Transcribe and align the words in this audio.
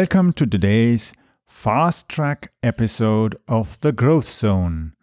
Welcome 0.00 0.32
to 0.32 0.46
today's 0.46 1.12
fast 1.46 2.08
track 2.08 2.54
episode 2.62 3.36
of 3.46 3.78
The 3.82 3.92
Growth 3.92 4.24
Zone. 4.24 4.94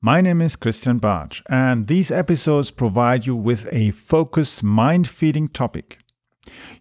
My 0.00 0.20
name 0.20 0.42
is 0.42 0.56
Christian 0.56 0.98
Bartsch, 0.98 1.42
and 1.48 1.86
these 1.86 2.10
episodes 2.10 2.72
provide 2.72 3.24
you 3.24 3.36
with 3.36 3.68
a 3.70 3.92
focused, 3.92 4.64
mind 4.64 5.06
feeding 5.06 5.46
topic. 5.46 5.98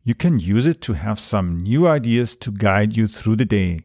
You 0.04 0.16
can 0.16 0.40
use 0.40 0.66
it 0.66 0.82
to 0.82 0.94
have 0.94 1.20
some 1.20 1.60
new 1.60 1.88
ideas 1.88 2.36
to 2.38 2.50
guide 2.50 2.98
you 2.98 3.06
through 3.06 3.36
the 3.36 3.46
day. 3.46 3.82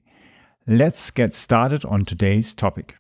Let's 0.67 1.11
get 1.11 1.35
started 1.35 1.85
on 1.85 2.07
today's 2.07 2.55
topic. 2.55 2.97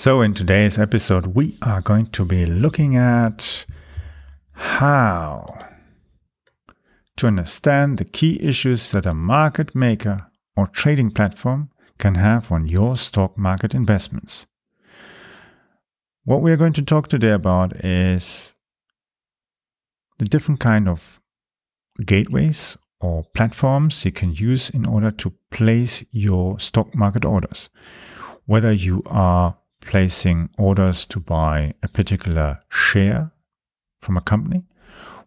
So, 0.00 0.22
in 0.22 0.32
today's 0.32 0.78
episode, 0.78 1.34
we 1.36 1.58
are 1.60 1.82
going 1.82 2.06
to 2.12 2.24
be 2.24 2.46
looking 2.46 2.96
at 2.96 3.66
how 4.52 5.44
to 7.18 7.26
understand 7.26 7.98
the 7.98 8.06
key 8.06 8.42
issues 8.42 8.92
that 8.92 9.04
a 9.04 9.12
market 9.12 9.74
maker 9.74 10.30
or 10.56 10.68
trading 10.68 11.10
platform 11.10 11.68
can 11.98 12.14
have 12.14 12.50
on 12.50 12.66
your 12.66 12.96
stock 12.96 13.36
market 13.36 13.74
investments. 13.74 14.46
What 16.24 16.40
we 16.40 16.50
are 16.50 16.56
going 16.56 16.72
to 16.72 16.82
talk 16.82 17.08
today 17.08 17.32
about 17.32 17.84
is 17.84 18.54
the 20.18 20.24
different 20.24 20.60
kind 20.60 20.88
of 20.88 21.20
gateways 22.06 22.74
or 23.00 23.24
platforms 23.34 24.02
you 24.06 24.12
can 24.12 24.32
use 24.32 24.70
in 24.70 24.86
order 24.86 25.10
to 25.10 25.34
place 25.50 26.02
your 26.10 26.58
stock 26.58 26.94
market 26.94 27.26
orders. 27.26 27.68
Whether 28.46 28.72
you 28.72 29.02
are 29.04 29.58
placing 29.90 30.48
orders 30.56 31.04
to 31.04 31.18
buy 31.18 31.74
a 31.82 31.88
particular 31.88 32.60
share 32.68 33.32
from 34.00 34.16
a 34.16 34.20
company, 34.20 34.62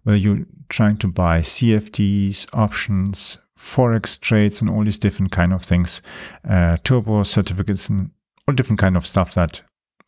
whether 0.03 0.17
you're 0.17 0.45
trying 0.69 0.95
to 0.95 1.07
buy 1.09 1.39
CFDs, 1.39 2.47
options, 2.53 3.39
forex 3.59 4.17
trades, 4.17 4.61
and 4.61 4.69
all 4.69 4.85
these 4.85 4.97
different 4.97 5.33
kind 5.33 5.51
of 5.51 5.63
things, 5.65 6.01
uh, 6.49 6.77
turbo 6.85 7.23
certificates, 7.23 7.89
and 7.89 8.11
all 8.47 8.55
different 8.55 8.79
kind 8.79 8.95
of 8.95 9.05
stuff 9.05 9.33
that 9.33 9.61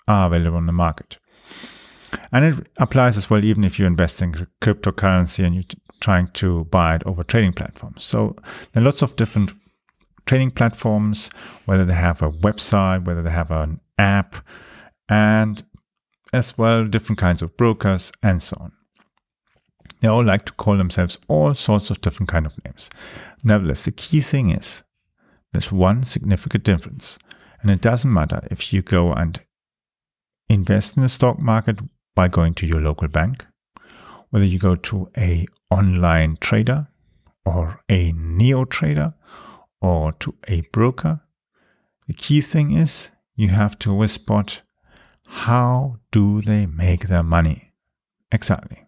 are 0.08 0.28
available 0.28 0.56
on 0.56 0.67
the 0.67 0.72
market. 0.72 1.17
And 2.31 2.45
it 2.45 2.67
applies 2.78 3.17
as 3.17 3.30
well, 3.30 3.44
even 3.44 3.66
if 3.66 3.78
you 3.78 3.86
invest 3.86 4.22
in 4.22 4.48
cryptocurrency 4.61 5.45
and 5.45 5.53
you're 5.53 5.66
trying 6.00 6.30
to 6.30 6.64
buy 6.66 6.95
it 6.95 7.03
over 7.06 7.26
trading 7.26 7.52
platforms. 7.52 8.06
So 8.06 8.38
there 8.72 8.81
are 8.81 8.86
lots 8.86 9.02
of 9.02 9.17
different 9.17 9.52
trading 10.26 10.52
platforms, 10.52 11.30
whether 11.66 11.86
they 11.86 11.94
have 11.94 12.22
a 12.22 12.31
website, 12.31 13.06
whether 13.06 13.22
they 13.22 13.31
have 13.31 13.52
an 13.52 13.80
app, 13.98 14.36
and 15.08 15.64
as 16.34 16.58
well 16.58 16.86
different 16.86 17.20
kinds 17.20 17.42
of 17.42 17.56
brokers 17.58 18.12
and 18.22 18.42
so 18.42 18.58
on. 18.59 18.72
They 20.02 20.08
all 20.08 20.23
like 20.23 20.45
to 20.45 20.54
call 20.54 20.78
themselves 20.78 21.17
all 21.28 21.54
sorts 21.54 21.90
of 21.90 22.02
different 22.02 22.30
kind 22.30 22.45
of 22.45 22.54
names. 22.64 22.90
Nevertheless, 23.44 23.86
the 23.86 23.92
key 23.92 24.22
thing 24.22 24.52
is 24.52 24.84
there's 25.52 25.72
one 25.72 26.04
significant 26.04 26.64
difference, 26.64 27.17
and 27.62 27.72
it 27.72 27.82
doesn't 27.82 28.12
matter 28.12 28.45
if 28.52 28.73
you 28.73 28.82
go 28.82 29.14
and 29.14 29.39
invest 30.50 30.98
in 30.98 31.04
the 31.04 31.10
stock 31.10 31.39
market 31.39 31.80
by 32.14 32.28
going 32.28 32.54
to 32.56 32.67
your 32.67 32.82
local 32.82 33.08
bank, 33.08 33.45
whether 34.30 34.45
you 34.45 34.60
go 34.60 34.76
to 34.76 35.10
a 35.17 35.48
online 35.72 36.38
trader 36.39 36.88
or 37.45 37.82
a 37.89 38.11
neo 38.14 38.66
trader 38.66 39.14
or 39.86 40.14
to 40.14 40.34
a 40.48 40.62
broker. 40.73 41.22
The 42.08 42.14
key 42.14 42.42
thing 42.42 42.76
is 42.76 43.12
you 43.36 43.50
have 43.50 43.78
to 43.80 43.92
always 43.92 44.14
spot 44.14 44.62
how 45.28 45.98
do 46.12 46.42
they 46.42 46.66
make 46.66 47.08
their 47.08 47.23
money? 47.23 47.72
Exactly. 48.32 48.88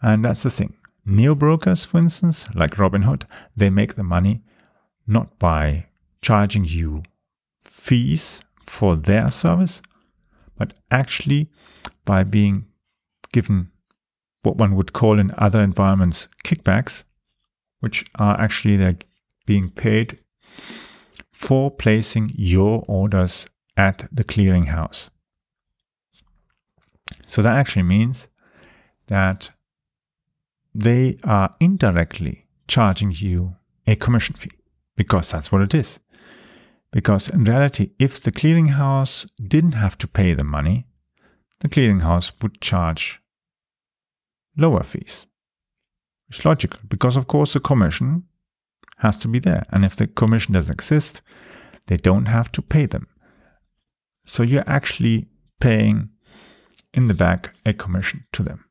And 0.00 0.24
that's 0.24 0.44
the 0.44 0.50
thing. 0.50 0.74
Neo 1.04 1.34
brokers, 1.34 1.84
for 1.84 1.98
instance, 1.98 2.46
like 2.54 2.76
Robinhood, 2.76 3.24
they 3.56 3.68
make 3.70 3.96
the 3.96 4.02
money 4.02 4.42
not 5.06 5.38
by 5.38 5.86
charging 6.22 6.64
you 6.64 7.02
fees 7.60 8.42
for 8.62 8.96
their 8.96 9.30
service, 9.30 9.82
but 10.56 10.72
actually 10.90 11.50
by 12.04 12.24
being 12.24 12.66
given 13.32 13.70
what 14.42 14.56
one 14.56 14.74
would 14.74 14.92
call 14.94 15.18
in 15.18 15.34
other 15.36 15.60
environments 15.60 16.28
kickbacks, 16.44 17.04
which 17.80 18.06
are 18.14 18.40
actually 18.40 18.76
they're 18.76 18.98
being 19.48 19.70
paid 19.70 20.18
for 21.32 21.70
placing 21.70 22.30
your 22.34 22.84
orders 22.86 23.46
at 23.78 24.06
the 24.12 24.22
clearinghouse. 24.22 25.08
So 27.26 27.40
that 27.40 27.54
actually 27.54 27.84
means 27.84 28.28
that 29.06 29.50
they 30.74 31.16
are 31.24 31.54
indirectly 31.60 32.44
charging 32.66 33.10
you 33.10 33.56
a 33.86 33.96
commission 33.96 34.34
fee 34.34 34.50
because 34.96 35.30
that's 35.30 35.50
what 35.50 35.62
it 35.62 35.74
is. 35.74 35.98
Because 36.92 37.30
in 37.30 37.44
reality, 37.44 37.92
if 37.98 38.20
the 38.20 38.32
clearinghouse 38.32 39.26
didn't 39.54 39.80
have 39.84 39.96
to 39.98 40.06
pay 40.06 40.34
the 40.34 40.44
money, 40.44 40.86
the 41.60 41.68
clearinghouse 41.68 42.32
would 42.42 42.60
charge 42.60 43.22
lower 44.58 44.82
fees. 44.82 45.26
It's 46.28 46.44
logical 46.44 46.80
because, 46.86 47.16
of 47.16 47.26
course, 47.26 47.54
the 47.54 47.60
commission 47.60 48.24
has 48.98 49.16
to 49.18 49.28
be 49.28 49.38
there. 49.38 49.64
And 49.70 49.84
if 49.84 49.96
the 49.96 50.06
commission 50.06 50.54
doesn't 50.54 50.72
exist, 50.72 51.20
they 51.86 51.96
don't 51.96 52.26
have 52.26 52.52
to 52.52 52.62
pay 52.62 52.86
them. 52.86 53.06
So 54.24 54.42
you're 54.42 54.68
actually 54.68 55.28
paying 55.60 56.10
in 56.92 57.06
the 57.06 57.14
back 57.14 57.54
a 57.64 57.72
commission 57.72 58.24
to 58.32 58.42
them. 58.42 58.64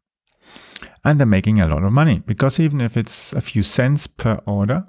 And 1.04 1.20
they're 1.20 1.28
making 1.28 1.60
a 1.60 1.68
lot 1.68 1.84
of 1.84 1.92
money 1.92 2.22
because 2.26 2.60
even 2.60 2.82
if 2.82 2.98
it's 2.98 3.34
a 3.34 3.42
few 3.42 3.64
cents 3.64 4.08
per 4.08 4.40
order, 4.46 4.88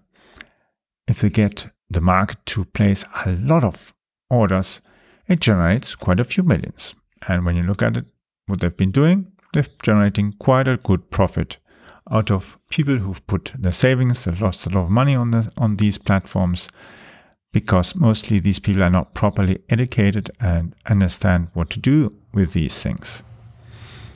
if 1.07 1.21
they 1.21 1.31
get 1.31 1.71
the 1.89 2.01
market 2.01 2.39
to 2.47 2.65
place 2.67 3.05
a 3.25 3.33
lot 3.33 3.65
of 3.65 3.95
orders, 4.29 4.81
it 5.27 5.41
generates 5.41 5.95
quite 5.95 6.21
a 6.21 6.25
few 6.25 6.43
millions. 6.43 6.95
And 7.27 7.45
when 7.45 7.57
you 7.57 7.63
look 7.63 7.83
at 7.83 7.97
it, 7.97 8.05
what 8.47 8.61
they've 8.61 8.77
been 8.77 8.91
doing, 8.91 9.33
they're 9.53 9.67
generating 9.83 10.35
quite 10.39 10.69
a 10.69 10.77
good 10.77 11.11
profit 11.11 11.59
out 12.11 12.31
of 12.31 12.59
people 12.71 12.99
who've 12.99 13.27
put 13.27 13.53
their 13.59 13.73
savings, 13.73 14.25
they've 14.25 14.41
lost 14.41 14.67
a 14.67 14.71
lot 14.71 14.85
of 14.85 14.91
money 14.91 15.15
on 15.15 15.31
the 15.31 15.51
on 15.57 15.77
these 15.77 15.99
platforms 15.99 16.69
because 17.53 17.95
mostly 17.95 18.39
these 18.39 18.59
people 18.59 18.83
are 18.83 18.91
not 18.91 19.15
properly 19.15 19.59
educated 19.69 20.31
and 20.41 20.75
understand 20.87 21.49
what 21.55 21.71
to 21.71 21.79
do 21.79 22.13
with 22.33 22.53
these 22.53 22.83
things. 22.83 23.23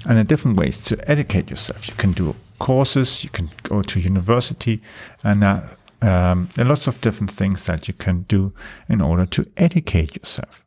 And 0.04 0.16
there 0.16 0.22
are 0.22 0.24
different 0.24 0.58
ways 0.58 0.78
to 0.84 1.10
educate 1.10 1.48
yourself. 1.48 1.88
You 1.88 1.94
can 1.94 2.12
do 2.12 2.34
courses, 2.58 3.24
you 3.24 3.30
can 3.30 3.50
go 3.62 3.82
to 3.82 4.00
university, 4.00 4.82
and 5.24 5.42
um, 5.44 6.48
there 6.54 6.64
are 6.64 6.68
lots 6.68 6.86
of 6.86 7.00
different 7.00 7.30
things 7.30 7.66
that 7.66 7.88
you 7.88 7.94
can 7.94 8.22
do 8.22 8.52
in 8.88 9.00
order 9.00 9.26
to 9.26 9.46
educate 9.56 10.16
yourself. 10.16 10.64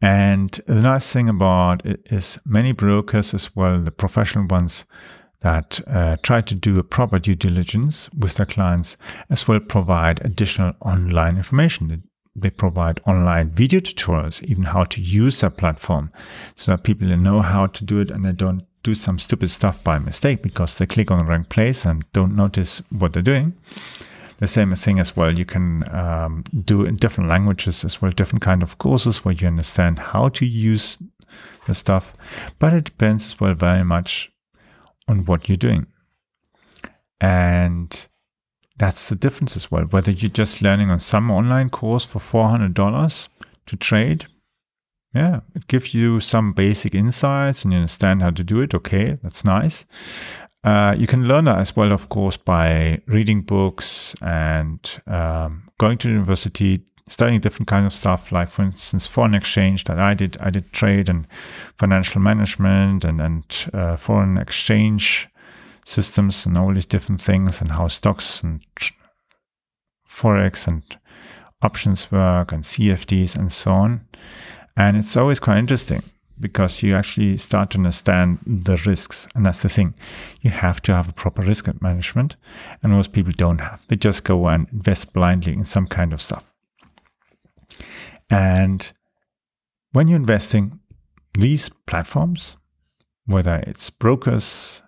And 0.00 0.50
the 0.66 0.82
nice 0.82 1.10
thing 1.10 1.28
about 1.28 1.86
it 1.86 2.06
is 2.10 2.38
many 2.44 2.72
brokers 2.72 3.32
as 3.32 3.56
well, 3.56 3.80
the 3.80 3.90
professional 3.90 4.46
ones, 4.46 4.84
that 5.44 5.78
uh, 5.86 6.16
try 6.22 6.40
to 6.40 6.54
do 6.54 6.78
a 6.78 6.82
proper 6.82 7.18
due 7.18 7.34
diligence 7.34 8.08
with 8.18 8.34
their 8.34 8.46
clients, 8.46 8.96
as 9.28 9.46
well 9.46 9.60
provide 9.60 10.24
additional 10.24 10.72
online 10.80 11.36
information. 11.36 12.02
They 12.34 12.48
provide 12.48 13.00
online 13.06 13.50
video 13.50 13.80
tutorials, 13.80 14.42
even 14.42 14.64
how 14.64 14.84
to 14.84 15.02
use 15.02 15.42
their 15.42 15.50
platform, 15.50 16.10
so 16.56 16.72
that 16.72 16.82
people 16.82 17.06
know 17.08 17.42
how 17.42 17.66
to 17.66 17.84
do 17.84 18.00
it 18.00 18.10
and 18.10 18.24
they 18.24 18.32
don't 18.32 18.62
do 18.82 18.94
some 18.94 19.18
stupid 19.18 19.50
stuff 19.50 19.84
by 19.84 19.98
mistake 19.98 20.42
because 20.42 20.78
they 20.78 20.86
click 20.86 21.10
on 21.10 21.18
the 21.18 21.26
wrong 21.26 21.44
place 21.44 21.84
and 21.84 22.10
don't 22.14 22.34
notice 22.34 22.82
what 22.88 23.12
they're 23.12 23.22
doing. 23.22 23.52
The 24.38 24.48
same 24.48 24.74
thing 24.74 24.98
as 24.98 25.14
well. 25.14 25.30
You 25.30 25.44
can 25.44 25.86
um, 25.94 26.44
do 26.64 26.84
in 26.84 26.96
different 26.96 27.28
languages 27.28 27.84
as 27.84 28.00
well, 28.00 28.10
different 28.12 28.42
kind 28.42 28.62
of 28.62 28.78
courses 28.78 29.24
where 29.24 29.34
you 29.34 29.46
understand 29.46 29.98
how 29.98 30.30
to 30.30 30.46
use 30.46 30.96
the 31.66 31.74
stuff. 31.74 32.14
But 32.58 32.72
it 32.72 32.84
depends 32.84 33.26
as 33.26 33.38
well 33.38 33.54
very 33.54 33.84
much 33.84 34.30
on 35.08 35.24
what 35.24 35.48
you're 35.48 35.56
doing. 35.56 35.86
And 37.20 38.06
that's 38.76 39.08
the 39.08 39.14
difference 39.14 39.56
as 39.56 39.70
well. 39.70 39.84
Whether 39.84 40.10
you're 40.10 40.30
just 40.30 40.62
learning 40.62 40.90
on 40.90 41.00
some 41.00 41.30
online 41.30 41.70
course 41.70 42.04
for 42.04 42.18
$400 42.18 43.28
to 43.66 43.76
trade, 43.76 44.26
yeah, 45.14 45.40
it 45.54 45.68
gives 45.68 45.94
you 45.94 46.18
some 46.20 46.52
basic 46.52 46.94
insights 46.94 47.64
and 47.64 47.72
you 47.72 47.78
understand 47.78 48.22
how 48.22 48.30
to 48.30 48.42
do 48.42 48.60
it. 48.60 48.74
Okay, 48.74 49.18
that's 49.22 49.44
nice. 49.44 49.84
Uh, 50.64 50.94
you 50.98 51.06
can 51.06 51.28
learn 51.28 51.44
that 51.44 51.58
as 51.58 51.76
well, 51.76 51.92
of 51.92 52.08
course, 52.08 52.36
by 52.36 53.00
reading 53.06 53.42
books 53.42 54.14
and 54.22 55.02
um, 55.06 55.68
going 55.78 55.98
to 55.98 56.08
university, 56.08 56.82
studying 57.08 57.40
different 57.40 57.68
kind 57.68 57.86
of 57.86 57.92
stuff, 57.92 58.32
like 58.32 58.48
for 58.48 58.62
instance 58.62 59.06
foreign 59.06 59.34
exchange 59.34 59.84
that 59.84 59.98
I 59.98 60.14
did. 60.14 60.36
I 60.40 60.50
did 60.50 60.72
trade 60.72 61.08
and 61.08 61.26
financial 61.78 62.20
management 62.20 63.04
and 63.04 63.20
and 63.20 63.44
uh, 63.72 63.96
foreign 63.96 64.38
exchange 64.38 65.28
systems 65.84 66.46
and 66.46 66.56
all 66.56 66.72
these 66.72 66.86
different 66.86 67.20
things 67.20 67.60
and 67.60 67.72
how 67.72 67.88
stocks 67.88 68.42
and 68.42 68.62
forex 70.08 70.66
and 70.66 70.82
options 71.62 72.10
work 72.10 72.52
and 72.52 72.64
CFDs 72.64 73.36
and 73.36 73.52
so 73.52 73.72
on. 73.72 74.06
And 74.76 74.96
it's 74.96 75.16
always 75.16 75.40
quite 75.40 75.58
interesting 75.58 76.02
because 76.40 76.82
you 76.82 76.94
actually 76.94 77.36
start 77.36 77.70
to 77.70 77.78
understand 77.78 78.38
the 78.46 78.76
risks. 78.86 79.28
And 79.34 79.46
that's 79.46 79.62
the 79.62 79.68
thing. 79.68 79.94
You 80.40 80.50
have 80.50 80.82
to 80.82 80.94
have 80.94 81.08
a 81.08 81.12
proper 81.12 81.42
risk 81.42 81.68
management. 81.80 82.36
And 82.82 82.92
most 82.92 83.12
people 83.12 83.32
don't 83.36 83.60
have. 83.60 83.80
They 83.88 83.96
just 83.96 84.24
go 84.24 84.48
and 84.48 84.66
invest 84.72 85.12
blindly 85.12 85.52
in 85.52 85.64
some 85.64 85.86
kind 85.86 86.12
of 86.12 86.20
stuff. 86.20 86.53
And 88.30 88.90
when 89.92 90.08
you're 90.08 90.16
investing, 90.16 90.80
these 91.38 91.68
platforms, 91.68 92.56
whether 93.26 93.56
it's 93.66 93.90
brokers, 93.90 94.82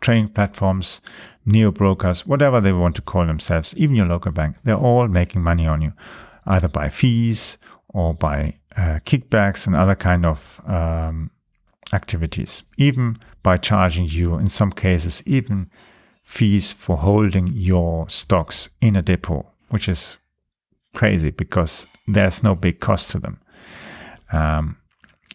trading 0.00 0.28
platforms, 0.28 1.00
neo 1.44 1.70
brokers, 1.70 2.26
whatever 2.26 2.60
they 2.60 2.72
want 2.72 2.96
to 2.96 3.02
call 3.02 3.26
themselves, 3.26 3.74
even 3.76 3.96
your 3.96 4.06
local 4.06 4.32
bank, 4.32 4.56
they're 4.64 4.74
all 4.74 5.08
making 5.08 5.42
money 5.42 5.66
on 5.66 5.80
you, 5.80 5.92
either 6.46 6.68
by 6.68 6.88
fees 6.88 7.58
or 7.88 8.14
by 8.14 8.58
uh, 8.76 9.00
kickbacks 9.04 9.66
and 9.66 9.74
other 9.74 9.94
kind 9.94 10.26
of 10.26 10.60
um, 10.66 11.30
activities, 11.92 12.62
even 12.76 13.16
by 13.42 13.56
charging 13.56 14.06
you, 14.08 14.36
in 14.36 14.48
some 14.48 14.72
cases, 14.72 15.22
even 15.26 15.70
fees 16.22 16.72
for 16.72 16.96
holding 16.98 17.46
your 17.48 18.08
stocks 18.08 18.68
in 18.80 18.96
a 18.96 19.02
depot, 19.02 19.46
which 19.68 19.88
is 19.88 20.16
crazy 20.96 21.30
because 21.30 21.86
there's 22.08 22.42
no 22.42 22.54
big 22.54 22.80
cost 22.80 23.10
to 23.10 23.20
them. 23.20 23.38
Um, 24.32 24.76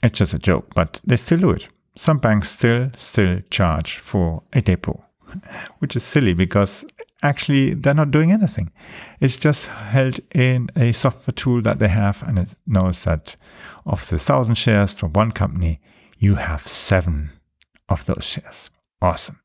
it's 0.03 0.17
just 0.19 0.33
a 0.33 0.39
joke, 0.39 0.73
but 0.75 0.99
they 1.05 1.15
still 1.15 1.39
do 1.39 1.51
it. 1.51 1.67
Some 1.97 2.17
banks 2.17 2.49
still 2.49 2.89
still 2.95 3.41
charge 3.49 3.97
for 3.97 4.43
a 4.53 4.61
depot, 4.61 5.03
which 5.79 5.95
is 5.95 6.03
silly 6.03 6.33
because 6.33 6.85
actually 7.21 7.73
they're 7.73 7.93
not 7.93 8.11
doing 8.11 8.31
anything. 8.31 8.71
It's 9.19 9.37
just 9.37 9.67
held 9.67 10.19
in 10.33 10.69
a 10.75 10.91
software 10.91 11.33
tool 11.33 11.61
that 11.61 11.79
they 11.79 11.89
have, 11.89 12.23
and 12.23 12.39
it 12.39 12.55
knows 12.65 13.03
that 13.03 13.35
of 13.85 14.07
the 14.09 14.17
thousand 14.17 14.55
shares 14.55 14.93
from 14.93 15.13
one 15.13 15.31
company, 15.31 15.79
you 16.17 16.35
have 16.35 16.61
seven 16.61 17.29
of 17.87 18.05
those 18.05 18.25
shares. 18.25 18.69
Awesome. 19.01 19.39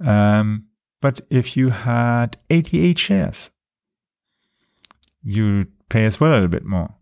Um, 0.00 0.66
but 1.00 1.20
if 1.30 1.56
you 1.56 1.70
had 1.70 2.36
88 2.48 2.98
shares, 2.98 3.50
you 5.22 5.66
pay 5.88 6.06
as 6.06 6.18
well 6.20 6.32
a 6.32 6.34
little 6.34 6.48
bit 6.48 6.64
more. 6.64 6.94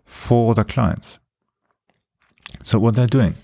for 0.04 0.54
the 0.54 0.64
clients. 0.64 1.20
So, 2.64 2.80
what 2.80 2.96
they're 2.96 3.08
doing, 3.08 3.36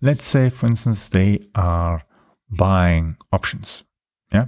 let's 0.00 0.24
say, 0.24 0.50
for 0.50 0.66
instance, 0.66 1.08
they 1.08 1.40
are 1.54 2.04
buying 2.48 3.16
options, 3.32 3.84
yeah, 4.32 4.46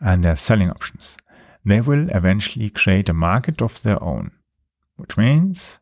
and 0.00 0.22
they're 0.22 0.36
selling 0.36 0.70
options. 0.70 1.16
They 1.64 1.80
will 1.80 2.08
eventually 2.10 2.70
create 2.70 3.08
a 3.08 3.14
market 3.14 3.60
of 3.60 3.82
their 3.82 4.02
own, 4.02 4.32
which 4.96 5.16
means 5.16 5.78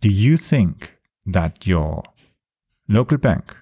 Do 0.00 0.08
you 0.08 0.38
think 0.38 0.96
that 1.26 1.66
your 1.66 2.02
local 2.88 3.18
bank 3.18 3.54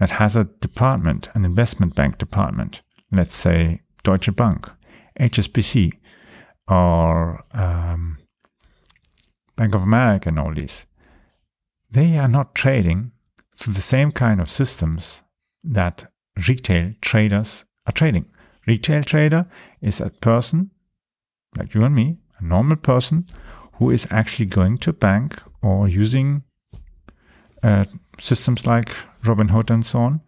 that 0.00 0.12
has 0.12 0.36
a 0.36 0.44
department, 0.44 1.28
an 1.34 1.44
investment 1.44 1.94
bank 1.94 2.16
department, 2.16 2.80
let's 3.12 3.36
say 3.36 3.82
Deutsche 4.02 4.34
Bank, 4.34 4.70
HSBC, 5.20 5.92
or 6.66 7.42
um, 7.52 8.18
Bank 9.56 9.74
of 9.74 9.82
America 9.82 10.28
and 10.28 10.38
all 10.38 10.54
these, 10.54 10.86
they 11.90 12.18
are 12.18 12.28
not 12.28 12.54
trading 12.54 13.12
through 13.56 13.74
the 13.74 13.82
same 13.82 14.12
kind 14.12 14.40
of 14.40 14.50
systems 14.50 15.22
that 15.64 16.10
retail 16.46 16.92
traders 17.00 17.64
are 17.86 17.92
trading. 17.92 18.26
Retail 18.66 19.02
trader 19.02 19.46
is 19.80 20.00
a 20.00 20.10
person 20.10 20.70
like 21.56 21.74
you 21.74 21.84
and 21.84 21.94
me, 21.94 22.18
a 22.38 22.44
normal 22.44 22.76
person 22.76 23.26
who 23.74 23.90
is 23.90 24.06
actually 24.10 24.46
going 24.46 24.78
to 24.78 24.90
a 24.90 24.92
bank 24.92 25.40
or 25.62 25.88
using 25.88 26.42
uh, 27.62 27.84
systems 28.18 28.66
like 28.66 28.90
Robinhood 29.22 29.70
and 29.70 29.84
so 29.84 29.98
on. 30.00 30.20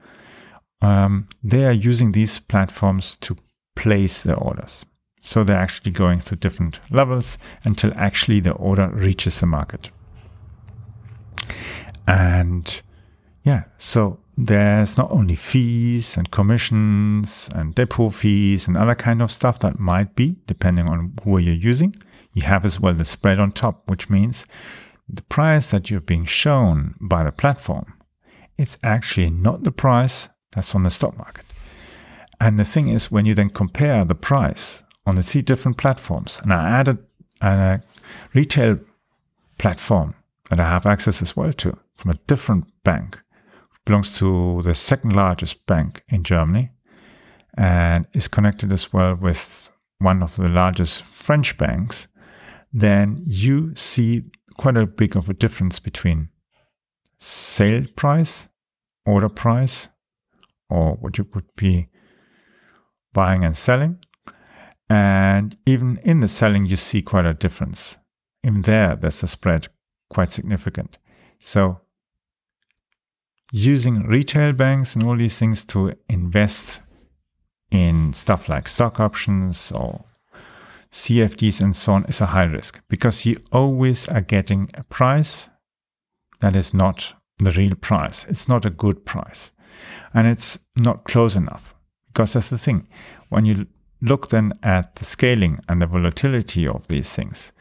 Um, 0.81 1.29
they 1.43 1.65
are 1.65 1.73
using 1.73 2.13
these 2.13 2.39
platforms 2.39 3.17
to 3.17 3.37
place 3.75 4.23
their 4.23 4.37
orders. 4.37 4.85
So 5.29 5.45
they're 5.45 5.59
actually 5.59 5.93
going 5.93 6.21
through 6.21 6.39
different 6.39 6.81
levels 6.91 7.37
until 7.63 7.93
actually 7.97 8.41
the 8.41 8.53
order 8.53 8.89
reaches 8.89 9.41
the 9.41 9.45
market. 9.47 9.91
And 12.07 12.81
yeah, 13.45 13.65
so 13.77 14.21
there's 14.39 14.97
not 14.97 15.11
only 15.11 15.37
fees 15.37 16.17
and 16.17 16.31
commissions 16.31 17.51
and 17.55 17.75
depot 17.75 18.09
fees 18.09 18.67
and 18.67 18.75
other 18.75 18.95
kind 18.95 19.21
of 19.21 19.31
stuff 19.31 19.59
that 19.59 19.79
might 19.79 20.15
be 20.15 20.37
depending 20.47 20.89
on 20.89 21.13
who 21.23 21.37
you're 21.37 21.55
using. 21.55 21.95
You 22.33 22.45
have 22.45 22.65
as 22.65 22.81
well 22.81 22.95
the 22.95 23.05
spread 23.05 23.39
on 23.39 23.53
top, 23.53 23.91
which 23.91 24.09
means 24.09 24.47
the 25.11 25.25
price 25.25 25.71
that 25.73 25.91
you're 25.91 26.01
being 26.01 26.25
shown 26.25 26.95
by 27.03 27.23
the 27.23 27.33
platform, 27.33 27.93
it's 28.57 28.79
actually 28.83 29.29
not 29.29 29.65
the 29.65 29.73
price 29.73 30.31
that's 30.53 30.75
on 30.75 30.85
the 30.85 30.91
stock 30.91 31.19
market. 31.19 31.45
And 32.41 32.59
the 32.59 32.65
thing 32.65 32.89
is, 32.89 33.11
when 33.11 33.27
you 33.27 33.35
then 33.35 33.51
compare 33.51 34.07
the 34.07 34.15
price 34.15 34.85
on 35.09 35.15
the 35.15 35.23
three 35.23 35.41
different 35.41 35.79
platforms, 35.79 36.39
and 36.43 36.53
I 36.53 36.69
added 36.69 36.99
a 37.41 37.81
retail 38.35 38.79
platform 39.57 40.15
that 40.51 40.61
I 40.61 40.69
have 40.69 40.85
access 40.85 41.23
as 41.23 41.35
well 41.35 41.53
to 41.55 41.79
from 41.95 42.11
a 42.11 42.21
different 42.27 42.67
bank, 42.85 43.19
belongs 43.87 44.19
to 44.19 44.61
the 44.63 44.75
second 44.75 45.17
largest 45.17 45.65
bank 45.65 46.05
in 46.11 46.25
Germany, 46.25 46.73
and 47.57 48.07
is 48.13 48.29
connected 48.29 48.71
as 48.71 48.93
well 48.93 49.15
with 49.15 49.71
one 49.99 50.23
of 50.23 50.37
the 50.37 50.51
largest 50.51 51.03
French 51.05 51.57
banks, 51.57 52.07
then 52.71 53.17
you 53.27 53.75
see 53.75 54.25
quite 54.59 54.77
a 54.77 54.87
big 54.87 55.17
of 55.17 55.31
a 55.31 55.35
difference 55.35 55.81
between 55.81 56.29
sale 57.19 57.87
price, 57.97 58.47
order 59.07 59.31
price, 59.31 59.89
or 60.69 60.97
what 60.97 61.17
you 61.17 61.25
could 61.25 61.49
be 61.57 61.89
buying 63.15 63.43
and 63.43 63.57
selling. 63.57 63.99
And 64.91 65.57
even 65.67 66.01
in 66.03 66.21
the 66.21 66.29
selling, 66.29 66.67
you 66.67 66.77
see 66.77 67.03
quite 67.03 67.27
a 67.27 67.35
difference. 67.35 67.99
Even 68.43 68.63
there, 68.63 68.97
there's 68.97 69.23
a 69.23 69.27
spread 69.27 69.69
quite 70.09 70.31
significant. 70.33 70.99
So, 71.39 71.81
using 73.53 74.07
retail 74.07 74.53
banks 74.53 74.95
and 74.95 75.05
all 75.05 75.17
these 75.17 75.39
things 75.39 75.65
to 75.67 75.95
invest 76.09 76.81
in 77.71 78.13
stuff 78.15 78.49
like 78.49 78.67
stock 78.67 78.99
options 78.99 79.71
or 79.73 80.05
CFDs 80.91 81.61
and 81.61 81.77
so 81.77 81.93
on 81.93 82.05
is 82.07 82.21
a 82.21 82.27
high 82.27 82.45
risk 82.45 82.83
because 82.89 83.27
you 83.27 83.37
always 83.53 84.09
are 84.09 84.23
getting 84.23 84.71
a 84.75 84.85
price 84.85 85.49
that 86.41 86.57
is 86.57 86.73
not 86.73 87.15
the 87.39 87.51
real 87.51 87.75
price. 87.75 88.25
It's 88.29 88.49
not 88.49 88.65
a 88.65 88.71
good 88.71 89.05
price. 89.05 89.53
And 90.15 90.27
it's 90.27 90.59
not 90.77 91.05
close 91.05 91.37
enough 91.37 91.75
because 92.07 92.33
that's 92.33 92.51
the 92.51 92.59
thing. 92.59 92.89
When 93.29 93.45
you 93.45 93.67
look 94.01 94.29
then 94.29 94.53
at 94.63 94.97
the 94.97 95.05
scaling 95.05 95.61
and 95.69 95.83
the 95.83 95.87
volatility 95.87 96.67
of 96.67 96.87
these 96.89 97.13
things, 97.13 97.53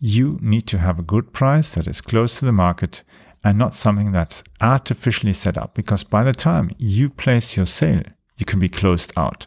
you 0.00 0.38
need 0.40 0.66
to 0.66 0.78
have 0.78 0.98
a 0.98 1.02
good 1.02 1.32
price 1.32 1.74
that 1.74 1.86
is 1.86 2.00
close 2.00 2.38
to 2.38 2.46
the 2.46 2.52
market 2.52 3.02
and 3.44 3.58
not 3.58 3.74
something 3.74 4.12
that's 4.12 4.42
artificially 4.60 5.32
set 5.32 5.56
up 5.56 5.74
because 5.74 6.04
by 6.04 6.22
the 6.22 6.32
time 6.32 6.70
you 6.78 7.08
place 7.08 7.56
your 7.56 7.66
sale, 7.66 8.02
you 8.36 8.46
can 8.46 8.58
be 8.58 8.68
closed 8.68 9.12
out 9.16 9.46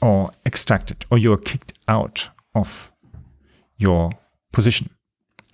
or 0.00 0.30
extracted 0.46 1.04
or 1.10 1.18
you're 1.18 1.36
kicked 1.36 1.72
out 1.88 2.28
of 2.54 2.92
your 3.76 4.10
position. 4.52 4.90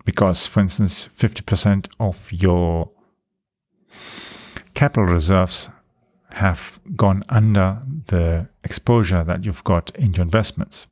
Because 0.04 0.46
for 0.46 0.60
instance 0.60 1.08
50% 1.16 1.88
of 2.00 2.30
your 2.32 2.90
capital 4.74 5.04
reserves 5.04 5.68
have 6.44 6.80
gone 6.96 7.22
under 7.28 7.82
the 8.06 8.48
exposure 8.64 9.22
that 9.24 9.44
you've 9.44 9.64
got 9.64 9.94
in 9.96 10.12
your 10.14 10.24
investments 10.24 10.86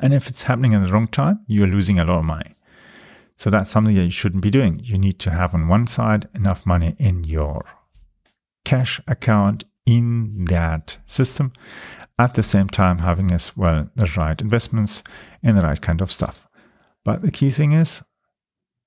and 0.00 0.12
if 0.14 0.28
it's 0.28 0.44
happening 0.44 0.74
at 0.74 0.82
the 0.82 0.92
wrong 0.92 1.08
time 1.08 1.40
you're 1.46 1.74
losing 1.76 1.98
a 1.98 2.04
lot 2.04 2.18
of 2.18 2.24
money 2.24 2.54
so 3.36 3.50
that's 3.50 3.70
something 3.70 3.94
that 3.94 4.04
you 4.04 4.10
shouldn't 4.10 4.42
be 4.42 4.50
doing 4.50 4.80
you 4.82 4.98
need 4.98 5.18
to 5.18 5.30
have 5.30 5.54
on 5.54 5.68
one 5.68 5.86
side 5.86 6.28
enough 6.34 6.64
money 6.64 6.94
in 6.98 7.24
your 7.24 7.64
cash 8.64 9.00
account 9.06 9.64
in 9.86 10.46
that 10.46 10.98
system, 11.06 11.52
at 12.18 12.34
the 12.34 12.42
same 12.42 12.68
time 12.68 12.98
having 12.98 13.30
as 13.30 13.56
well 13.56 13.90
the 13.96 14.10
right 14.16 14.40
investments 14.40 15.02
and 15.42 15.58
the 15.58 15.62
right 15.62 15.80
kind 15.80 16.00
of 16.00 16.10
stuff. 16.10 16.46
But 17.04 17.22
the 17.22 17.30
key 17.30 17.50
thing 17.50 17.72
is 17.72 18.02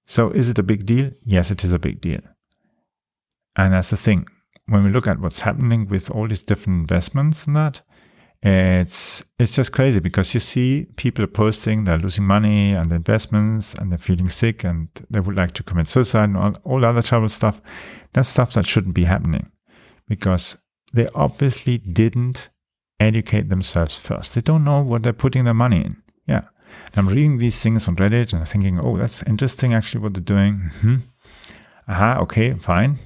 so 0.05 0.29
is 0.31 0.49
it 0.49 0.57
a 0.57 0.63
big 0.63 0.85
deal? 0.85 1.11
Yes, 1.25 1.51
it 1.51 1.63
is 1.63 1.73
a 1.73 1.79
big 1.79 1.99
deal. 1.99 2.21
And 3.55 3.73
that's 3.73 3.89
the 3.89 3.97
thing. 3.97 4.27
When 4.67 4.83
we 4.83 4.89
look 4.89 5.07
at 5.07 5.19
what's 5.19 5.41
happening 5.41 5.87
with 5.87 6.11
all 6.11 6.27
these 6.27 6.43
different 6.43 6.81
investments 6.81 7.45
and 7.45 7.55
that, 7.55 7.81
it's 8.43 9.23
it's 9.39 9.55
just 9.55 9.71
crazy 9.71 9.99
because 9.99 10.33
you 10.33 10.39
see 10.39 10.85
people 10.95 11.25
posting 11.25 11.83
they're 11.83 11.97
losing 11.97 12.23
money 12.23 12.71
and 12.71 12.91
investments 12.91 13.73
and 13.73 13.91
they're 13.91 13.97
feeling 13.97 14.29
sick 14.29 14.63
and 14.63 14.89
they 15.09 15.19
would 15.19 15.35
like 15.35 15.53
to 15.53 15.63
commit 15.63 15.87
suicide 15.87 16.25
and 16.25 16.37
all, 16.37 16.55
all 16.63 16.85
other 16.85 17.01
terrible 17.01 17.29
stuff. 17.29 17.61
That's 18.13 18.29
stuff 18.29 18.53
that 18.53 18.65
shouldn't 18.67 18.93
be 18.93 19.05
happening 19.05 19.51
because 20.07 20.57
they 20.93 21.07
obviously 21.15 21.77
didn't 21.79 22.49
educate 22.99 23.49
themselves 23.49 23.95
first. 23.95 24.35
They 24.35 24.41
don't 24.41 24.63
know 24.63 24.81
what 24.81 25.03
they're 25.03 25.13
putting 25.13 25.43
their 25.45 25.53
money 25.53 25.77
in. 25.77 25.97
Yeah. 26.27 26.45
And 26.87 26.97
I'm 26.97 27.07
reading 27.09 27.37
these 27.37 27.61
things 27.61 27.87
on 27.87 27.95
Reddit 27.95 28.33
and 28.33 28.41
I'm 28.41 28.45
thinking, 28.45 28.79
oh, 28.79 28.97
that's 28.97 29.23
interesting 29.23 29.73
actually 29.73 30.01
what 30.01 30.13
they're 30.13 30.21
doing. 30.21 30.71
Mm-hmm. 30.81 30.95
Aha, 31.89 32.19
okay, 32.19 32.51
fine. 32.51 32.97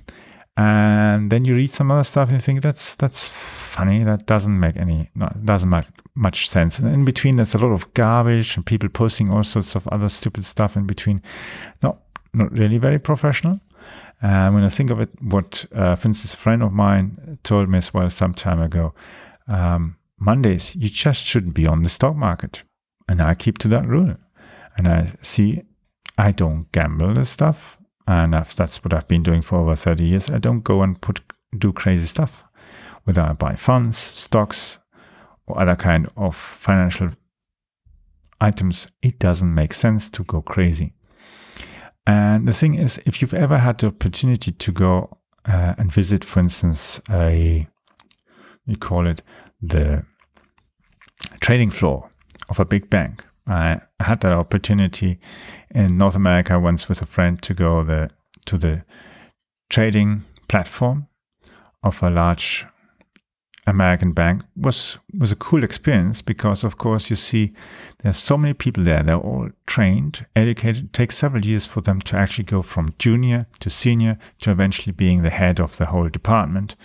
And 0.62 1.32
then 1.32 1.44
you 1.46 1.56
read 1.56 1.72
some 1.72 1.90
other 1.92 2.04
stuff 2.04 2.30
and 2.30 2.38
you 2.38 2.42
think 2.42 2.62
that's 2.62 2.96
that's 2.96 3.28
funny. 3.28 4.04
That 4.04 4.26
doesn't 4.28 4.60
make 4.60 4.78
any 4.78 5.10
no, 5.16 5.28
doesn't 5.44 5.70
make 5.70 5.86
much 6.14 6.50
sense. 6.50 6.78
And 6.78 6.94
in 6.94 7.04
between 7.04 7.38
there's 7.38 7.56
a 7.56 7.58
lot 7.58 7.72
of 7.72 7.92
garbage 7.94 8.56
and 8.56 8.66
people 8.66 8.90
posting 8.90 9.32
all 9.32 9.44
sorts 9.44 9.76
of 9.76 9.88
other 9.88 10.10
stupid 10.10 10.46
stuff 10.46 10.76
in 10.76 10.86
between. 10.86 11.22
Not 11.82 11.98
not 12.34 12.52
really 12.52 12.78
very 12.78 13.00
professional. 13.00 13.60
And 14.22 14.54
when 14.54 14.64
I 14.64 14.70
think 14.70 14.92
of 14.92 15.00
it, 15.00 15.10
what, 15.20 15.66
uh, 15.74 15.96
for 15.96 16.08
instance, 16.10 16.36
a 16.36 16.38
friend 16.38 16.62
of 16.62 16.72
mine 16.72 17.40
told 17.42 17.70
me 17.70 17.80
as 17.80 17.92
well 17.92 18.08
some 18.10 18.36
time 18.36 18.62
ago, 18.62 18.94
um, 19.48 19.98
Mondays, 20.20 20.76
you 20.76 20.90
just 20.90 21.26
shouldn't 21.26 21.56
be 21.56 21.66
on 21.66 21.82
the 21.82 21.90
stock 21.90 22.16
market. 22.16 22.62
And 23.10 23.20
I 23.20 23.34
keep 23.34 23.58
to 23.60 23.68
that 23.70 23.88
rule. 23.88 24.16
And 24.78 24.88
I 24.88 25.08
see, 25.24 25.64
I 26.20 26.32
don't 26.32 26.72
gamble 26.72 27.16
the 27.16 27.26
stuff. 27.26 27.81
And 28.08 28.34
that's 28.34 28.84
what 28.84 28.94
I've 28.94 29.08
been 29.08 29.24
doing 29.24 29.42
for 29.42 29.58
over 29.60 29.76
30 29.76 30.04
years. 30.04 30.30
I 30.30 30.40
don't 30.40 30.64
go 30.64 30.82
and 30.82 31.00
put 31.00 31.22
do 31.58 31.74
crazy 31.74 32.06
stuff. 32.06 32.44
Whether 33.04 33.22
I 33.22 33.34
buy 33.34 33.56
funds, 33.56 33.98
stocks, 33.98 34.80
or 35.48 35.60
other 35.60 35.76
kind 35.76 36.10
of 36.16 36.36
financial 36.36 37.10
items, 38.40 38.88
it 39.02 39.20
doesn't 39.20 39.54
make 39.54 39.74
sense 39.74 40.10
to 40.10 40.24
go 40.24 40.42
crazy. 40.42 40.94
And 42.08 42.48
the 42.48 42.54
thing 42.54 42.76
is, 42.76 43.00
if 43.06 43.22
you've 43.22 43.34
ever 43.34 43.60
had 43.60 43.80
the 43.80 43.88
opportunity 43.88 44.52
to 44.52 44.72
go 44.72 45.18
uh, 45.46 45.76
and 45.78 45.92
visit, 45.92 46.26
for 46.26 46.40
instance, 46.40 47.00
a, 47.10 47.68
you 48.66 48.78
call 48.78 49.08
it 49.08 49.22
the 49.62 50.04
trading 51.40 51.70
floor 51.70 52.12
of 52.50 52.60
a 52.60 52.66
big 52.66 52.90
bank. 52.90 53.24
I 53.48 53.82
had 54.00 54.22
that 54.22 54.34
opportunity 54.34 55.20
in 55.74 55.98
North 55.98 56.16
America 56.16 56.60
once 56.60 56.88
with 56.88 57.02
a 57.02 57.06
friend 57.06 57.42
to 57.42 57.54
go 57.54 57.84
the, 57.84 58.10
to 58.46 58.58
the 58.58 58.84
trading 59.70 60.24
platform 60.48 61.08
of 61.84 62.04
a 62.04 62.10
large 62.10 62.66
American 63.68 64.12
bank. 64.12 64.44
Was 64.56 64.98
was 65.18 65.32
a 65.32 65.36
cool 65.36 65.64
experience 65.64 66.22
because 66.22 66.64
of 66.64 66.78
course 66.78 67.10
you 67.10 67.16
see 67.16 67.54
there's 68.00 68.18
so 68.18 68.38
many 68.38 68.54
people 68.54 68.84
there. 68.84 69.04
They're 69.04 69.16
all 69.16 69.50
trained 69.68 70.26
educated. 70.36 70.86
It 70.86 70.94
takes 70.94 71.18
several 71.18 71.46
years 71.46 71.68
for 71.68 71.82
them 71.82 72.02
to 72.02 72.18
actually 72.18 72.46
go 72.46 72.62
from 72.62 72.96
junior 72.98 73.46
to 73.60 73.70
senior 73.70 74.18
to 74.40 74.52
eventually 74.52 74.94
being 74.94 75.22
the 75.22 75.30
head 75.30 75.60
of 75.60 75.78
the 75.78 75.86
whole 75.88 76.10
department. 76.10 76.76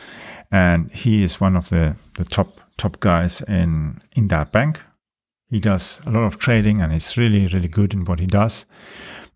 And 0.51 0.93
he 0.93 1.25
is 1.25 1.41
one 1.41 1.57
of 1.57 1.69
the 1.71 1.97
the 2.15 2.25
top 2.25 2.61
top 2.77 3.01
guys 3.01 3.43
in 3.43 4.01
in 4.15 4.29
that 4.29 4.53
bank 4.53 4.83
he 5.51 5.61
does 5.61 6.01
a 6.07 6.11
lot 6.11 6.25
of 6.25 6.39
trading 6.39 6.81
and 6.81 6.93
he's 6.93 7.17
really 7.17 7.47
really 7.49 7.69
good 7.69 7.93
in 7.93 8.05
what 8.05 8.21
he 8.21 8.27
does 8.27 8.67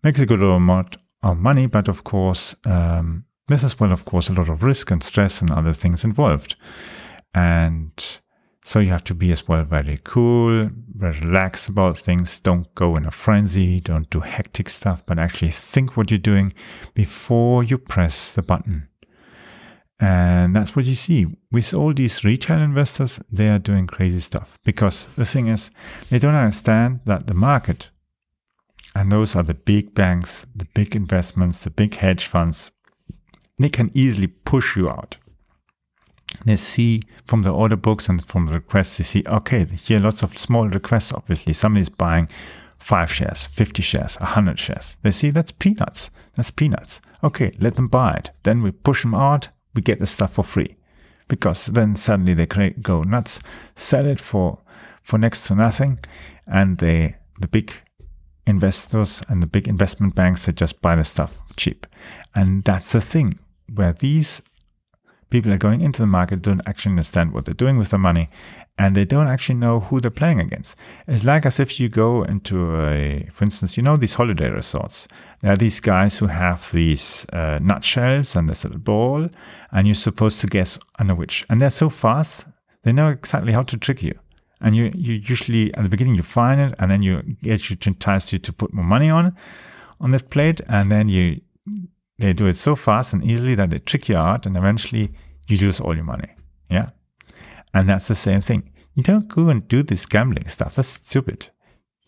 makes 0.03 0.19
a 0.19 0.25
good 0.25 0.41
amount 0.41 0.97
of 1.23 1.37
money 1.37 1.65
but 1.65 1.87
of 1.87 2.03
course 2.03 2.55
um, 2.65 3.25
there's 3.47 3.63
as 3.63 3.79
well 3.79 3.91
of 3.91 4.05
course 4.05 4.29
a 4.29 4.33
lot 4.33 4.49
of 4.49 4.63
risk 4.63 4.91
and 4.91 5.03
stress 5.03 5.41
and 5.41 5.51
other 5.51 5.73
things 5.73 6.03
involved 6.03 6.55
and 7.33 8.19
so 8.63 8.79
you 8.79 8.89
have 8.89 9.03
to 9.05 9.15
be 9.15 9.31
as 9.31 9.47
well 9.47 9.63
very 9.63 9.99
cool, 10.03 10.69
very 10.95 11.19
relaxed 11.19 11.67
about 11.67 11.97
things. 11.97 12.39
Don't 12.39 12.73
go 12.75 12.95
in 12.95 13.05
a 13.05 13.11
frenzy, 13.11 13.79
don't 13.79 14.09
do 14.09 14.19
hectic 14.19 14.69
stuff, 14.69 15.03
but 15.05 15.17
actually 15.17 15.51
think 15.51 15.97
what 15.97 16.11
you're 16.11 16.19
doing 16.19 16.53
before 16.93 17.63
you 17.63 17.77
press 17.77 18.33
the 18.33 18.43
button. 18.43 18.87
And 20.01 20.55
that's 20.55 20.75
what 20.75 20.85
you 20.85 20.95
see 20.95 21.27
with 21.51 21.73
all 21.73 21.93
these 21.93 22.25
retail 22.25 22.59
investors, 22.59 23.19
they 23.31 23.49
are 23.49 23.59
doing 23.59 23.85
crazy 23.85 24.19
stuff 24.19 24.57
because 24.65 25.05
the 25.15 25.25
thing 25.25 25.47
is, 25.47 25.69
they 26.09 26.17
don't 26.17 26.33
understand 26.33 27.01
that 27.05 27.27
the 27.27 27.35
market, 27.35 27.89
and 28.95 29.11
those 29.11 29.35
are 29.35 29.43
the 29.43 29.53
big 29.53 29.93
banks, 29.93 30.45
the 30.55 30.65
big 30.73 30.95
investments, 30.95 31.63
the 31.63 31.69
big 31.69 31.95
hedge 31.95 32.25
funds, 32.25 32.71
they 33.59 33.69
can 33.69 33.91
easily 33.93 34.27
push 34.27 34.75
you 34.75 34.89
out 34.89 35.17
they 36.45 36.57
see 36.57 37.03
from 37.25 37.43
the 37.43 37.51
order 37.51 37.75
books 37.75 38.09
and 38.09 38.25
from 38.25 38.47
the 38.47 38.53
requests, 38.53 38.97
they 38.97 39.03
see, 39.03 39.23
okay, 39.27 39.65
here 39.65 39.99
lots 39.99 40.23
of 40.23 40.37
small 40.37 40.67
requests, 40.67 41.13
obviously. 41.13 41.53
Somebody's 41.53 41.89
buying 41.89 42.29
five 42.77 43.11
shares, 43.11 43.45
50 43.47 43.81
shares, 43.81 44.15
100 44.15 44.57
shares. 44.57 44.97
They 45.01 45.11
see 45.11 45.29
that's 45.29 45.51
peanuts. 45.51 46.09
That's 46.35 46.51
peanuts. 46.51 47.01
Okay, 47.23 47.51
let 47.59 47.75
them 47.75 47.87
buy 47.87 48.13
it. 48.13 48.31
Then 48.43 48.63
we 48.63 48.71
push 48.71 49.03
them 49.03 49.13
out, 49.13 49.49
we 49.73 49.81
get 49.81 49.99
the 49.99 50.05
stuff 50.05 50.33
for 50.33 50.43
free. 50.43 50.77
Because 51.27 51.67
then 51.67 51.95
suddenly 51.95 52.33
they 52.33 52.45
go 52.45 53.03
nuts, 53.03 53.39
sell 53.75 54.05
it 54.05 54.19
for, 54.19 54.59
for 55.01 55.17
next 55.17 55.47
to 55.47 55.55
nothing, 55.55 55.99
and 56.45 56.77
they, 56.79 57.15
the 57.39 57.47
big 57.47 57.73
investors 58.45 59.21
and 59.29 59.41
the 59.41 59.47
big 59.47 59.67
investment 59.67 60.15
banks, 60.15 60.45
they 60.45 60.51
just 60.51 60.81
buy 60.81 60.95
the 60.95 61.03
stuff 61.03 61.41
cheap. 61.55 61.87
And 62.35 62.63
that's 62.63 62.91
the 62.91 63.01
thing 63.01 63.33
where 63.73 63.93
these 63.93 64.41
people 65.31 65.51
are 65.51 65.57
going 65.57 65.81
into 65.81 66.01
the 66.01 66.07
market 66.07 66.41
don't 66.41 66.61
actually 66.67 66.91
understand 66.91 67.31
what 67.31 67.45
they're 67.45 67.53
doing 67.53 67.77
with 67.77 67.89
their 67.89 67.99
money 67.99 68.29
and 68.77 68.95
they 68.95 69.05
don't 69.05 69.27
actually 69.27 69.55
know 69.55 69.79
who 69.79 69.99
they're 69.99 70.11
playing 70.11 70.39
against. 70.39 70.75
It's 71.07 71.23
like 71.23 71.45
as 71.45 71.59
if 71.59 71.79
you 71.79 71.89
go 71.89 72.23
into 72.23 72.79
a, 72.79 73.27
for 73.31 73.45
instance, 73.45 73.77
you 73.77 73.83
know, 73.83 73.97
these 73.97 74.15
holiday 74.15 74.49
resorts. 74.49 75.07
There 75.41 75.53
are 75.53 75.57
these 75.57 75.79
guys 75.79 76.17
who 76.17 76.27
have 76.27 76.71
these 76.71 77.25
uh, 77.33 77.59
nutshells 77.61 78.35
and 78.35 78.47
this 78.47 78.63
little 78.63 78.79
ball, 78.79 79.29
and 79.71 79.87
you're 79.87 79.95
supposed 79.95 80.41
to 80.41 80.47
guess 80.47 80.79
under 80.99 81.15
which. 81.15 81.45
And 81.49 81.61
they're 81.61 81.69
so 81.69 81.89
fast, 81.89 82.45
they 82.83 82.91
know 82.91 83.09
exactly 83.09 83.53
how 83.53 83.63
to 83.63 83.77
trick 83.77 84.03
you. 84.03 84.17
And 84.61 84.75
you, 84.75 84.91
you 84.93 85.13
usually, 85.13 85.73
at 85.75 85.83
the 85.83 85.89
beginning, 85.89 86.15
you 86.15 86.23
find 86.23 86.61
it, 86.61 86.75
and 86.77 86.91
then 86.91 87.01
you 87.01 87.21
get 87.41 87.69
you 87.69 87.75
to 87.75 87.89
entice 87.89 88.31
you 88.31 88.39
to 88.39 88.53
put 88.53 88.73
more 88.73 88.85
money 88.85 89.09
on 89.09 89.35
on 89.99 90.09
that 90.11 90.29
plate, 90.29 90.61
and 90.67 90.91
then 90.91 91.09
you 91.09 91.41
they 92.21 92.33
do 92.33 92.47
it 92.47 92.57
so 92.57 92.75
fast 92.75 93.13
and 93.13 93.23
easily 93.23 93.55
that 93.55 93.69
they 93.69 93.79
trick 93.79 94.09
you 94.09 94.17
out, 94.17 94.45
and 94.45 94.55
eventually 94.55 95.11
you 95.47 95.57
lose 95.57 95.79
all 95.79 95.95
your 95.95 96.05
money. 96.05 96.29
Yeah. 96.69 96.89
And 97.73 97.89
that's 97.89 98.07
the 98.07 98.15
same 98.15 98.41
thing. 98.41 98.71
You 98.95 99.03
don't 99.03 99.27
go 99.27 99.49
and 99.49 99.67
do 99.67 99.83
this 99.83 100.05
gambling 100.05 100.47
stuff. 100.47 100.75
That's 100.75 100.89
stupid. 100.89 101.49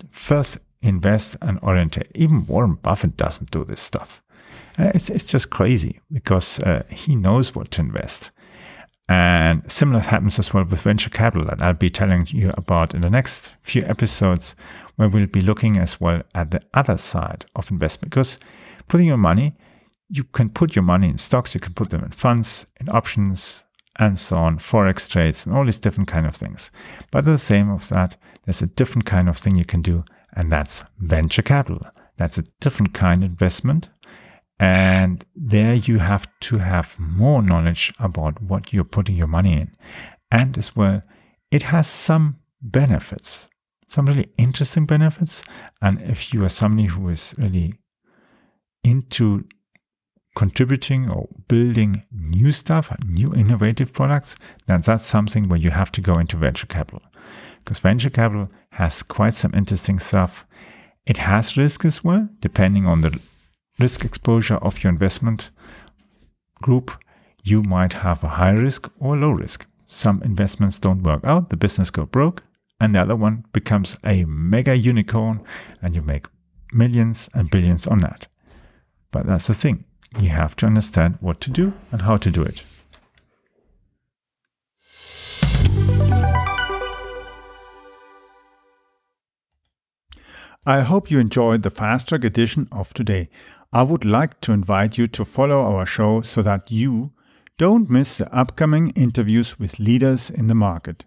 First, 0.10 0.60
invest 0.82 1.38
and 1.42 1.60
orientate. 1.62 2.12
Even 2.14 2.46
Warren 2.46 2.76
Buffett 2.76 3.18
doesn't 3.18 3.52
do 3.52 3.64
this 3.64 3.82
stuff. 3.82 4.22
Uh, 4.78 4.92
it's, 4.94 5.10
it's 5.10 5.32
just 5.32 5.50
crazy 5.50 6.02
because 6.12 6.60
uh, 6.60 6.84
he 6.90 7.16
knows 7.16 7.56
what 7.56 7.72
to 7.72 7.82
invest. 7.82 8.32
And 9.08 9.70
similar 9.72 10.00
happens 10.00 10.40
as 10.40 10.54
well 10.54 10.64
with 10.64 10.82
venture 10.82 11.10
capital 11.10 11.46
that 11.48 11.62
I'll 11.62 11.74
be 11.74 11.90
telling 11.90 12.28
you 12.30 12.52
about 12.56 12.94
in 12.94 13.02
the 13.02 13.10
next 13.10 13.54
few 13.62 13.84
episodes, 13.84 14.56
where 14.96 15.10
we'll 15.10 15.28
be 15.28 15.42
looking 15.42 15.78
as 15.78 16.00
well 16.00 16.24
at 16.34 16.52
the 16.52 16.62
other 16.74 16.98
side 16.98 17.46
of 17.56 17.70
investment. 17.72 18.12
Because 18.12 18.38
putting 18.88 19.08
your 19.08 19.18
money, 19.18 19.56
you 20.14 20.24
can 20.24 20.50
put 20.50 20.76
your 20.76 20.84
money 20.84 21.10
in 21.10 21.18
stocks, 21.18 21.56
you 21.56 21.60
can 21.60 21.74
put 21.74 21.90
them 21.90 22.04
in 22.04 22.12
funds, 22.12 22.68
in 22.80 22.88
options, 22.90 23.64
and 23.98 24.20
so 24.20 24.38
on, 24.38 24.60
forex 24.60 25.10
trades, 25.10 25.46
and 25.46 25.56
all 25.56 25.66
these 25.66 25.80
different 25.80 26.08
kind 26.08 26.28
of 26.28 26.36
things. 26.36 26.70
But 27.12 27.26
the 27.26 27.38
same 27.40 27.72
of 27.72 27.90
that, 27.90 28.16
there's 28.46 28.62
a 28.62 28.68
different 28.68 29.06
kind 29.06 29.28
of 29.28 29.38
thing 29.38 29.56
you 29.56 29.66
can 29.66 29.82
do, 29.82 30.06
and 30.36 30.52
that's 30.52 30.84
venture 31.00 31.42
capital. 31.42 31.82
That's 32.18 32.38
a 32.38 32.44
different 32.62 32.94
kind 32.94 33.24
of 33.24 33.32
investment. 33.32 33.90
And 34.60 35.26
there 35.36 35.74
you 35.74 35.98
have 35.98 36.28
to 36.42 36.60
have 36.60 37.00
more 37.00 37.42
knowledge 37.42 37.92
about 37.98 38.40
what 38.42 38.72
you're 38.72 38.84
putting 38.84 39.16
your 39.16 39.28
money 39.28 39.54
in. 39.54 39.72
And 40.30 40.56
as 40.60 40.76
well, 40.76 41.02
it 41.50 41.64
has 41.64 41.88
some 41.88 42.38
benefits, 42.62 43.50
some 43.88 44.06
really 44.06 44.28
interesting 44.38 44.86
benefits. 44.86 45.44
And 45.82 46.00
if 46.02 46.34
you 46.34 46.46
are 46.46 46.50
somebody 46.50 46.88
who 46.88 47.10
is 47.10 47.34
really 47.38 47.74
into 48.84 49.46
contributing 50.36 51.10
or 51.10 51.28
building 51.48 52.04
new 52.12 52.52
stuff, 52.52 52.96
new 53.06 53.34
innovative 53.34 53.94
products, 53.94 54.36
then 54.66 54.82
that's 54.82 55.06
something 55.06 55.48
where 55.48 55.60
you 55.60 55.72
have 55.72 55.92
to 55.92 56.02
go 56.02 56.18
into 56.18 56.38
venture 56.38 56.68
capital. 56.68 57.02
Because 57.60 57.80
venture 57.80 58.10
capital 58.10 58.50
has 58.72 59.04
quite 59.04 59.36
some 59.36 59.54
interesting 59.54 60.00
stuff. 60.00 60.46
It 61.06 61.18
has 61.18 61.58
risk 61.58 61.86
as 61.86 62.04
well, 62.04 62.30
depending 62.40 62.86
on 62.86 63.02
the 63.02 63.20
risk 63.80 64.04
exposure 64.04 64.58
of 64.58 64.84
your 64.84 64.92
investment 64.92 65.50
group. 66.62 66.92
You 67.44 67.62
might 67.62 67.94
have 67.94 68.24
a 68.24 68.30
high 68.30 68.52
risk 68.52 68.92
or 69.00 69.18
low 69.18 69.32
risk. 69.32 69.66
Some 69.86 70.24
investments 70.24 70.80
don't 70.80 71.04
work 71.04 71.24
out, 71.24 71.50
the 71.50 71.58
business 71.58 71.92
go 71.92 72.06
broke, 72.06 72.44
and 72.80 72.96
the 72.96 73.02
other 73.02 73.16
one 73.16 73.46
becomes 73.54 73.98
a 74.04 74.26
mega 74.26 74.76
unicorn, 74.76 75.44
and 75.82 75.94
you 75.94 76.02
make 76.02 76.26
millions 76.72 77.30
and 77.34 77.52
billions 77.52 77.86
on 77.86 78.00
that. 78.00 78.28
But 79.12 79.28
that's 79.28 79.48
the 79.48 79.54
thing 79.54 79.86
you 80.20 80.30
have 80.30 80.56
to 80.58 80.66
understand 80.66 81.18
what 81.22 81.40
to 81.42 81.50
do 81.50 81.74
and 81.92 82.04
how 82.04 82.18
to 82.18 82.30
do 82.30 82.44
it. 82.44 82.62
I 90.66 90.80
hope 90.82 91.12
you 91.12 91.20
enjoyed 91.20 91.62
the 91.62 91.70
fast 91.70 92.08
track 92.08 92.24
edition 92.24 92.70
of 92.72 92.94
today. 92.94 93.28
I 93.74 93.84
would 93.84 94.06
like 94.06 94.40
to 94.42 94.54
invite 94.54 94.98
you 94.98 95.08
to 95.08 95.26
follow 95.26 95.62
our 95.62 95.86
show 95.86 96.22
so 96.22 96.42
that 96.42 96.72
you 96.72 97.12
don't 97.58 97.90
miss 97.90 98.18
the 98.18 98.34
upcoming 98.34 98.92
interviews 98.92 99.60
with 99.60 99.80
leaders 99.80 100.30
in 100.30 100.48
the 100.48 100.56
market. 100.56 101.04